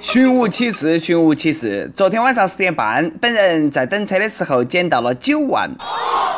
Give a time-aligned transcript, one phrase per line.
[0.00, 1.90] 寻物启事，寻物启事。
[1.96, 5.70] 昨天晚上十点半，本人在等车的时候捡到了九万。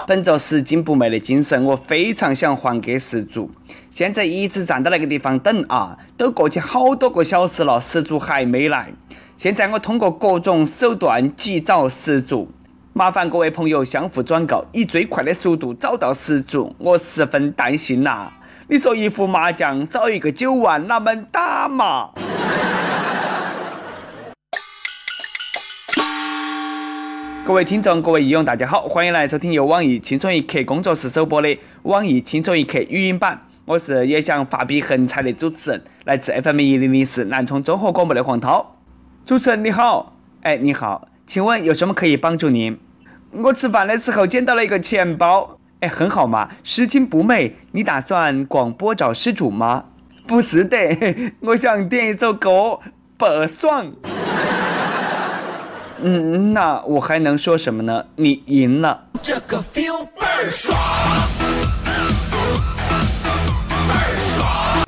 [0.06, 3.50] 本着拾金不昧的精神，我非常想还给失主。
[3.90, 8.92] 现在一直站到那个地方等啊，都过去好多个小时了，失主还没来。
[9.36, 12.50] 现在我通过各种手段急找失主，
[12.92, 16.74] 麻烦各位朋友相互转告，以最快的速度找到失主。
[16.78, 18.32] 我十分担心呐。
[18.68, 22.10] 你说一副麻将少一个九万，哪门打嘛？
[27.52, 33.42] 各位听众，各位益友，大家好，欢迎来收听由网易轻松一刻工作室首播的网易轻松一刻语音版。
[33.66, 38.78] 我是也想发笔横财的主持人，来自 FM 一零零四南充综合广播的黄涛。
[39.26, 42.78] 主持人你好，哎你好，请问有什么可以帮助您？
[43.32, 47.54] 我吃饭的时候捡到了一个钱包，哎很好嘛，拾金不昧。
[47.72, 49.84] 你打算广播找失主吗？
[50.26, 50.78] 不是的，
[51.40, 52.80] 我想点一首歌，
[53.18, 53.92] 不爽。
[56.04, 58.04] 嗯，那我还能说什么呢？
[58.16, 59.04] 你赢了。
[59.22, 60.76] 这个 feel 倍儿爽，
[63.86, 64.84] 倍儿爽。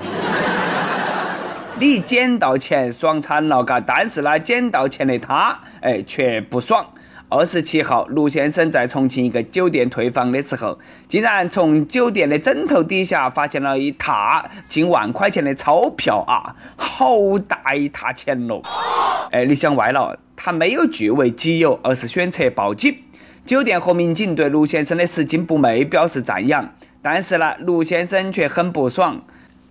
[1.79, 6.85] 你捡到钱爽惨了嘎，但是呢，捡到钱的他，哎，却不爽。
[7.27, 18.61] 二十七号，卢先生在重庆一个酒店退房的时候，竟然从酒店的枕头底下发现了一沓近万块钱的钞票啊，好大一沓钱喽！
[19.31, 22.95] 哎，你想歪了，他没有据为己有，而是选择报警。
[23.43, 29.23] 酒店和民警对卢先生的拾金不昧表示赞扬，但是呢，卢先生却很不爽。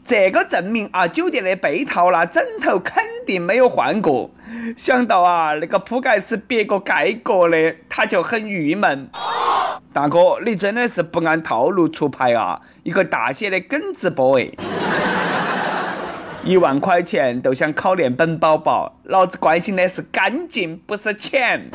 [0.02, 4.30] 这个证明啊，酒店的被套啦、枕头肯定没有换过。
[4.76, 9.08] 想到啊，那个铺盖是别个盖过的，他就很郁闷。
[9.92, 12.60] 大哥，你真的是不按套路出牌啊！
[12.82, 14.52] 一个大写的耿直 boy，
[16.44, 21.70] 一万块钱都想考验本宝宝，老子关心的是干净，不是钱。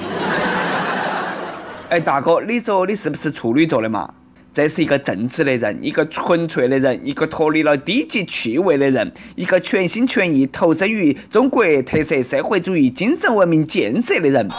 [1.90, 4.14] 哎，大哥，你说你是不是处女座的嘛？
[4.54, 14.50] 这是一个正直的人，一个纯粹的人，一个脱离了低级趣味的人，一个全心全意投身于中国特色社会主义精神文明建设的人。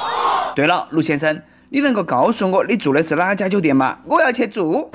[0.54, 3.98] 对了，卢先生，你能够告诉我你住的是哪家酒店吗？
[4.06, 4.90] 我要去住。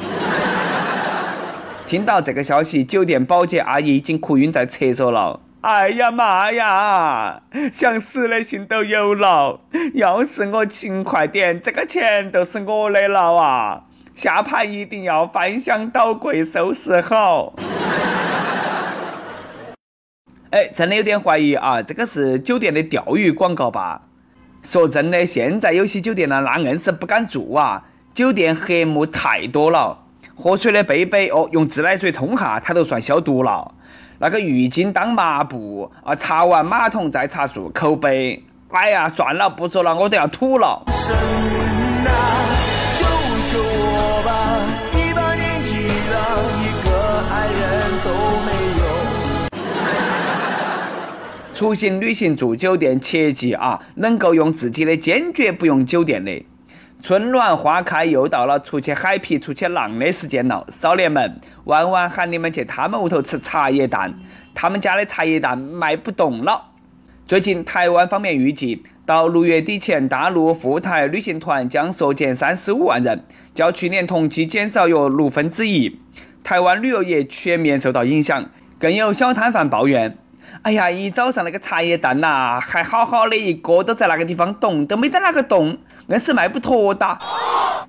[1.86, 5.42] 听到这个消息，酒店保洁阿姨已经哭晕在厕所了。
[5.62, 7.42] 哎呀妈呀，
[7.72, 9.60] 想死的心都有了。
[9.94, 13.84] 要是我勤快点，这个钱都是我的了啊。
[14.16, 17.54] 下盘一定要翻箱倒柜收拾好。
[20.52, 24.04] 哎，真的有点怀疑啊，这个是酒店的钓鱼广告吧？
[24.64, 27.84] 说真的，现在有些酒店呢，那硬是不敢住啊。
[28.14, 33.74] 酒店黑幕太多了，喝水的杯杯哦，用自来水冲下，它都算消毒了。
[34.20, 38.42] 那个浴巾当抹布啊，擦完马桶再擦漱口杯。
[38.70, 40.82] 哎呀，算了，不说了，我都要吐了。
[51.56, 56.46] 出行旅行住酒店，切记啊，能够用自己的坚决不用酒店的。
[57.02, 60.68] 春暖花开，又到了出去海皮、出去浪的时间了。
[60.70, 64.16] 少年们，弯弯喊你们去他们屋头吃茶叶蛋，
[64.54, 66.72] 他们家的茶叶蛋卖不动了。
[67.26, 73.24] 最近，台湾方面预计到六月底前，大陆赴台旅行团将缩减三十五万人，
[73.54, 76.02] 较去年同期减少约六分之一。
[76.44, 80.18] 台湾旅游业全面受到影响，更有小摊贩抱怨。
[80.64, 87.20] 哎呀，一早上那个茶叶蛋呐，还好好的，一个都在那个地方动，都没在那个动，硬是卖不脱的。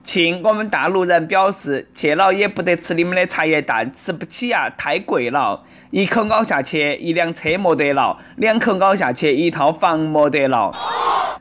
[0.04, 5.62] 亲，我们大陆人表示，去了也不得吃你们的茶叶蛋，吃不起呀，太贵了。
[5.90, 10.72] 一口咬下去，一辆车没得了；两口咬下去，一套房没得了。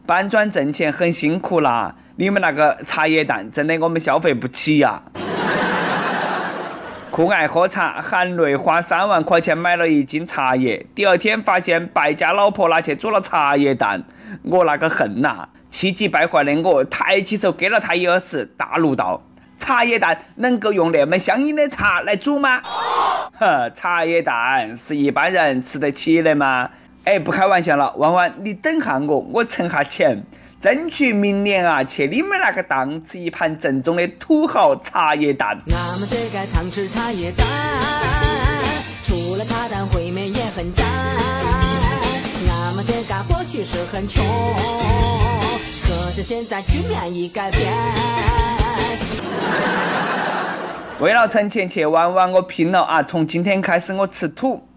[0.05, 5.01] 搬砖挣钱很辛苦啦，你们那个茶叶蛋真的我们消费不起呀。
[7.15, 14.03] 酷爱喝茶，含泪花三万块钱买了一斤茶叶，第二天发现败家老婆拿去煮了茶叶蛋，
[14.43, 15.47] 我那个恨呐！
[15.69, 19.23] 气急败坏的我抬起手给了他一耳屎，大怒道
[19.57, 22.61] ：“茶叶蛋能够用那么香饮的茶来煮吗？
[23.31, 26.69] 呵，茶叶蛋是一般人吃得起的吗？
[27.05, 30.25] 哎，不开玩笑了，弯弯，你等下我，我存下钱。”
[30.65, 35.55] 争取明年啊，去你们那个档吃一盘正宗的土豪茶叶蛋。
[35.71, 37.45] 俺们这该常吃茶叶蛋，
[39.03, 40.83] 除了茶蛋烩面也很赞。
[42.49, 44.25] 俺们这个过去是很穷，
[45.83, 47.71] 可是现在局面已改变。
[50.99, 53.03] 为了存钱去玩玩，我拼了啊！
[53.03, 54.67] 从今天开始我吃土。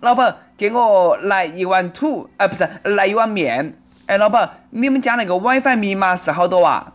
[0.00, 3.78] 老婆，给我来一碗土，哎，不是，来一碗面。
[4.08, 6.94] 哎，老板，你们家那个 WiFi 密码是好多啊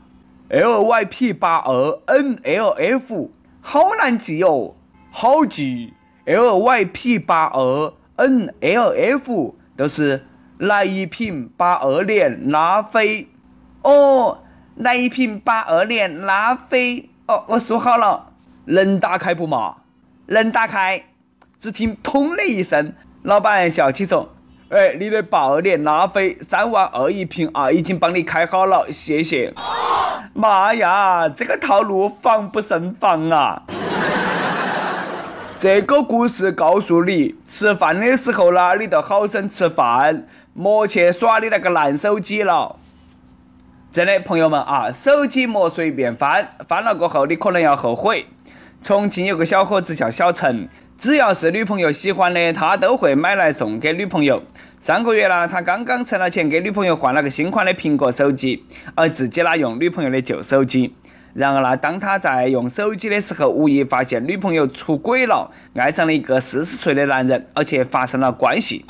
[0.49, 3.29] ？LYP 八二 NLF，
[3.61, 4.73] 好难记哦，
[5.11, 5.93] 好记。
[6.25, 10.25] LYP 八二 NLF 都是
[10.57, 13.29] 来一瓶八二年拉菲。
[13.83, 14.39] 哦，
[14.73, 17.11] 来一瓶八二年拉菲。
[17.27, 18.31] 哦，我输好了，
[18.65, 19.75] 能打开不嘛？
[20.25, 21.03] 能打开。
[21.59, 24.33] 只听“砰”的一声，老板笑起说
[24.73, 29.53] ：“哎，你的八二年拉菲三万二一瓶啊，已经帮你开好了，谢谢。”
[30.33, 33.61] 妈呀，这个套路防不胜防啊！
[35.59, 42.77] 这个故事告诉你，吃饭的时候呢，你就好生吃饭，莫去耍你那个烂手机了。
[43.91, 48.25] 真的，朋友们啊，手机莫随便翻，翻了过后你可能要后悔。
[48.81, 50.67] 重庆有个小伙子叫小陈，
[51.03, 54.41] 只要是女朋友喜欢的，他都会买来送给女朋友。
[54.79, 58.63] 上个月呢，他刚刚存了钱给女朋友换了个新款的苹果手机，
[58.95, 60.95] 而自己呢用女朋友的旧手机。
[61.33, 68.85] 然而呢，当他在用手机的时候，无意发现女朋友出轨了，爱上了一个四十岁的男人，而且发生了关系。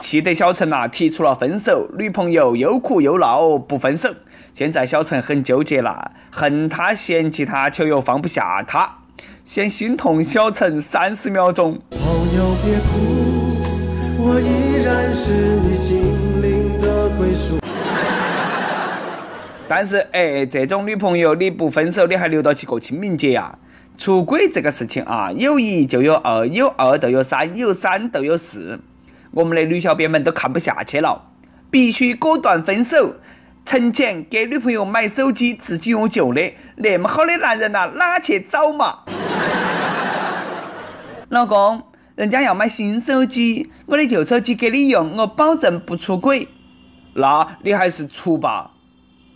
[0.00, 4.14] 气得小陈呐提出了分手，女朋友又哭又闹不分手。
[4.54, 9.00] 现在小陈很纠结了，恨他嫌弃他，却又放不下他。
[9.44, 11.78] 先心痛小陈三十秒钟。
[11.90, 12.00] 朋
[12.36, 12.90] 友别哭，
[14.18, 15.32] 我依然是
[15.62, 16.00] 你心
[16.40, 17.58] 灵的归属。
[19.68, 23.58] 但是哎，这种女朋友你不分手，你还留到去过清明节呀？
[23.98, 28.80] 出轨这个事情啊，有一就有二，有二就有三，有三就有四。
[29.32, 31.22] 我们的女小编们都看不下去了，
[31.70, 33.14] 必须果断分手。
[33.64, 38.98] 存钱给女朋友买手机，自己用旧的，那么好的男人呐，哪去找嘛？
[41.30, 41.82] 老公，
[42.16, 46.48] 人家要买新手机，我的旧手机给你用，我保证不出轨。
[47.14, 48.72] 那你还是出吧，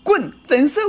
[0.03, 0.81] 滚，分手。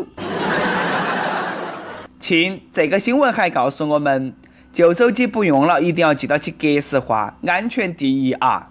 [2.20, 4.34] 亲，这个新闻还告诉我们，
[4.74, 8.70] 旧手机不用了，一定要记到起格式化，安全第一啊。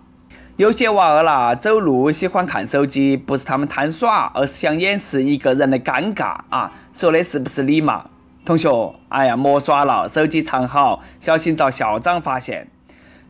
[0.57, 6.73] 有些娃儿啦，走路喜欢看手机，不是他们贪耍，而是想掩饰一个人的尴尬啊！
[6.95, 8.07] 说的是不是你嘛？
[8.43, 12.69] 同学，哎呀，莫耍了，手机藏好，小心遭校长发现。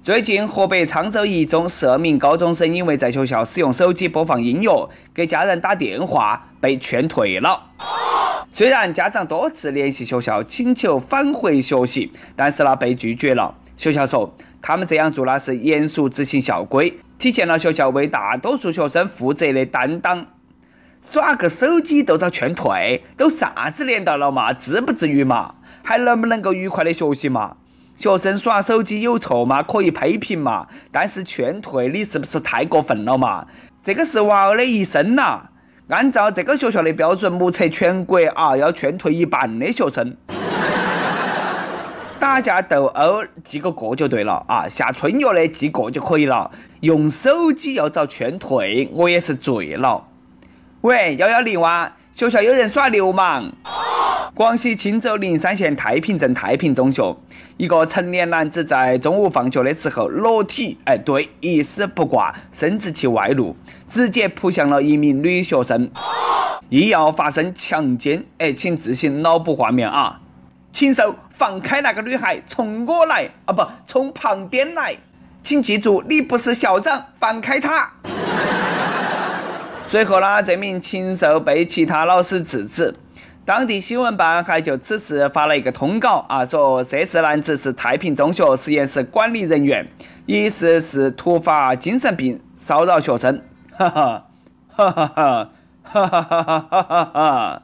[0.04, 7.70] 最近，河北沧州一中十二名高中生因为在学校使用手机播放音乐、给家人打电话，被劝退了。
[8.52, 13.56] 虽然家长多次联系学校请求返回学习，但是呢，被拒绝了。
[13.76, 14.32] 学校说，
[14.62, 17.00] 他们这样做呢是严肃执行校规。
[17.18, 20.26] 体现了学校为大多数学生负责的担当。
[21.02, 24.52] 耍个手机都遭劝退，都啥子年代了嘛？
[24.52, 25.54] 至不至于嘛？
[25.82, 27.56] 还能不能够愉快的学习嘛？
[27.96, 29.62] 学生耍手机有错吗？
[29.62, 30.66] 可以批评嘛？
[30.90, 33.46] 但是劝退你是不是太过分了嘛？
[33.82, 35.50] 这个是娃儿的一生呐！
[35.88, 40.16] 按照这个学校的标准，目测全国啊要劝退一半的学生。
[42.18, 46.50] 打架斗殴记个过就对了啊，下春药的记过就可以了。
[46.80, 50.08] 用手机要遭劝退，我也是醉了。
[50.80, 53.52] 喂，幺幺零哇，学校有人耍流氓。
[54.34, 57.16] 广西钦州灵山县太平镇太平中学，
[57.56, 63.56] 一个成年男子在中午放学的时候裸体，哎，对，一丝不挂，生殖器外露，
[63.88, 65.90] 直接扑向了一名女学生，
[66.68, 68.26] 意要发生强奸。
[68.38, 70.20] 哎，请自行脑补画面啊。
[70.76, 73.54] 禽兽，放开那个女孩，冲我来啊！
[73.54, 74.94] 不，冲旁边来。
[75.42, 77.92] 请记住，你不是校长，放开她。
[79.86, 82.94] 随后呢，这名禽兽被其他老师制止。
[83.46, 89.88] 当地新闻办还就此事发了一个通稿啊，说涉事男子是太平中学实验室管理人员，
[90.26, 93.42] 疑似是突发精神病骚扰学生。
[93.72, 94.26] 哈哈
[94.68, 95.50] 哈，哈哈哈，
[95.84, 97.62] 哈哈哈哈哈哈哈。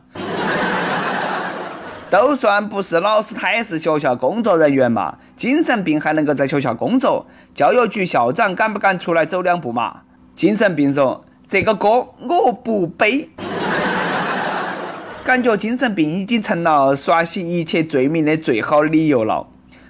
[2.12, 5.16] 都算不是老师，他也是学校工作人员嘛。
[5.34, 10.02] 精神病还能够在学校工作，教育局校长敢不敢出来走两步嘛？
[10.34, 13.30] 精神病说：“这个锅我不背。
[15.24, 19.46] ”感觉精神病已经成了刷洗一切罪名的最好理由了。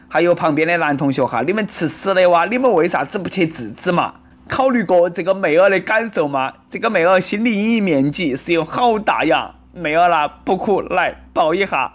[0.08, 2.44] 还有旁边的男同学哈，你们吃屎的哇！
[2.44, 4.14] 你们为啥子不去制止嘛？
[4.48, 6.52] 考虑过这个妹儿的感受吗？
[6.70, 9.56] 这个妹儿心理阴影面积是有好大呀！
[9.74, 11.92] 没有啦，不哭，来抱一下。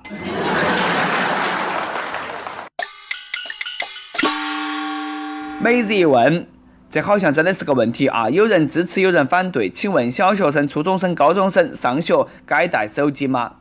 [5.62, 6.48] 每日一问，
[6.89, 8.31] 这好像真的是个问题啊！
[8.31, 9.69] 有人支持，有人反对。
[9.69, 13.53] 请问小学生、初中生、高中生上学该带手机吗？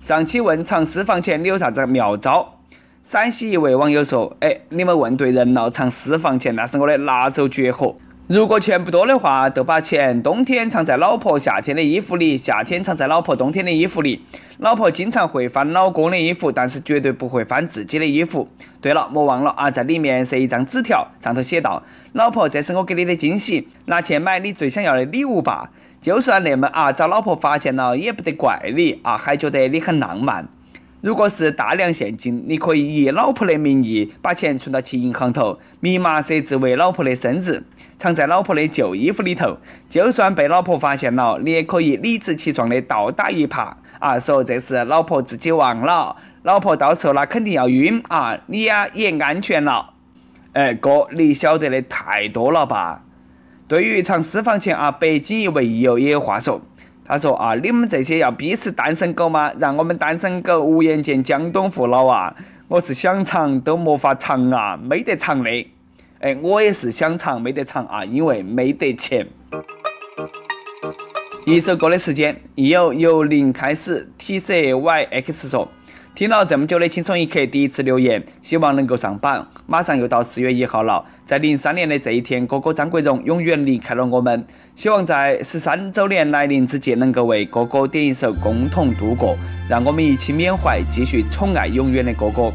[0.00, 2.58] 上期问藏私房钱，你有啥子妙招？
[3.02, 7.96] 陕西一位网友说：“哎，你们问对人了，藏私房钱那是我的拿手绝活。
[8.28, 14.24] 如果钱不多的话，就把钱冬天藏在老婆夏天的衣服里，夏天藏在老婆冬天的衣服里。
[14.58, 18.48] 老婆经常会翻老公的衣服，但是绝对不会翻自己的衣服。
[18.80, 25.70] 对了，莫忘了啊，在里面塞一张纸条，上头写道：老婆，这是我给你的惊喜，拿去买你最想要的礼物吧。
[26.00, 30.48] 就算那么啊，遭老婆发现了也不得怪你啊，还觉得你很浪漫。”
[31.02, 37.64] 如果是大量现金，你可以以老婆的名义把钱存到其银行头，密码设置为老婆的生日，
[37.98, 39.58] 藏在老婆的旧衣服里头。
[39.88, 49.94] 就算被老婆发现了，你也可以理直气壮的倒打一耙啊，说这是老婆自己忘了，老婆到时候那肯定要晕啊，你呀也安全了。
[50.52, 53.02] 哎，哥，你晓得的太多了吧？
[53.66, 56.62] 对于藏私房钱啊，北京一位益友也有话说。
[57.04, 59.52] 他说啊，你们这些要逼死单身狗吗？
[59.58, 62.34] 让我们单身狗无颜见江东父老啊！
[62.68, 65.50] 我是想藏都没法藏啊，没得藏的。
[66.20, 69.26] 哎，我也是想藏没得藏啊，因为没得钱。
[71.44, 75.68] 一首歌的时间，由由零开始，T C Y X 说。
[76.14, 79.48] 听了这么久的轻松一刻，第一次留言，希望能够上榜。
[79.66, 84.46] 马上又到四月一号了，在零三年的这一天，哥哥张国荣永远离开了我们。
[84.74, 89.30] 希望在十三周年来临之际，能够为哥哥点一首《共同度过》，
[89.70, 92.52] 让我们一起缅怀，继续宠爱永远的哥哥。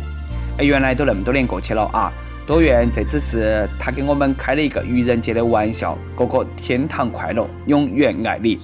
[0.59, 2.13] 哎，原来都那么多年过去了啊！
[2.45, 5.97] 多愿这只是他给我们开了一个愚人节的玩笑。
[6.15, 8.59] 哥哥，天堂快乐，永远爱你。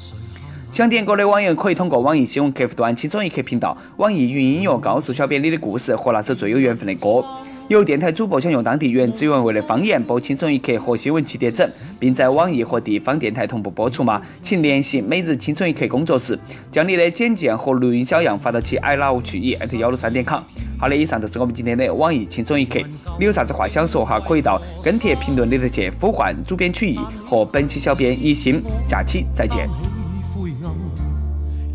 [0.74, 7.24] 想点歌的网友可以通过网易新闻客户端“轻松一刻”频道、网易云音乐告诉小编你的故事和那首最有缘分的歌。
[7.68, 14.20] 有电台主播想用当地原汁原味的方言播《轻松一刻》和新闻七点整，并在网易和地方电台同步播出吗？
[14.42, 16.40] 请联系每日轻松一刻工作室，
[16.72, 20.42] 将你的简介和录音小样发到其 i love 曲艺幺六三点 com。
[20.80, 22.80] 好的，以上就是我们今天的网易轻松一刻。
[23.20, 24.20] 你有啥子话想说哈？
[24.20, 28.64] 可以到跟帖评论里头去呼唤主编曲艺和本期小编一心。
[28.88, 29.70] 下期再见。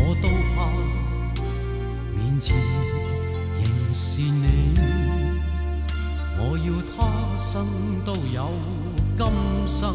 [0.00, 0.56] 我都怕
[2.16, 2.56] 面前
[3.60, 4.78] 仍是你，
[6.38, 7.66] 我要他生
[8.04, 8.52] 都有
[9.16, 9.26] 今
[9.66, 9.94] 生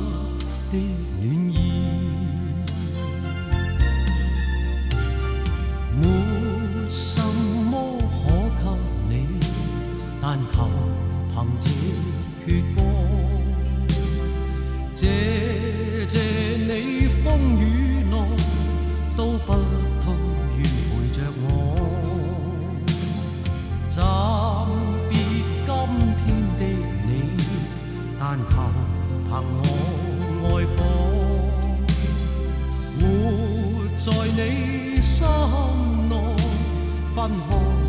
[0.71, 0.73] 的
[1.21, 1.92] 暖意。
[35.23, 36.15] 心内
[37.15, 37.82] 分开。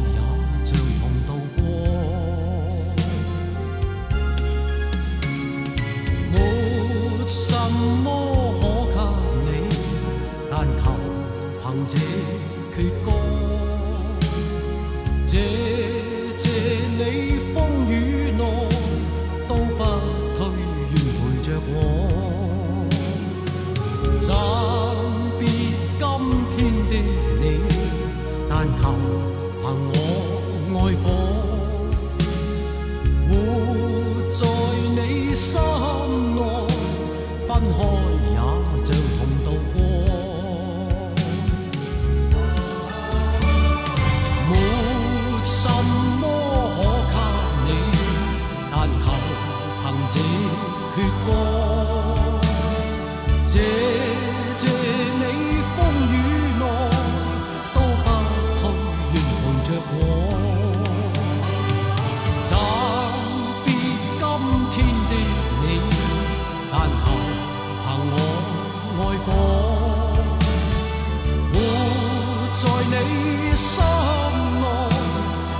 [72.64, 74.64] 在你心内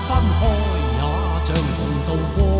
[0.08, 0.40] 分开
[0.96, 1.02] 也
[1.44, 2.53] 像同渡过，